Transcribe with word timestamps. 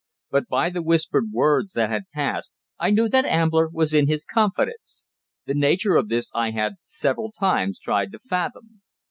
But 0.31 0.47
by 0.47 0.71
the 0.71 0.81
whispered 0.81 1.25
words 1.31 1.73
that 1.73 1.91
had 1.91 2.09
passed 2.11 2.55
I 2.79 2.89
knew 2.89 3.07
that 3.09 3.23
Ambler 3.23 3.69
was 3.71 3.93
in 3.93 4.07
his 4.07 4.23
confidence. 4.23 5.03
The 5.45 5.53
nature 5.53 5.95
of 5.95 6.09
this 6.09 6.31
I 6.33 6.49
had 6.49 6.77
several 6.81 7.31
times 7.31 7.77
tried 7.77 8.11
to 8.13 8.17
fathom. 8.17 8.81